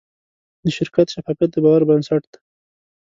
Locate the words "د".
0.63-0.65, 1.53-1.57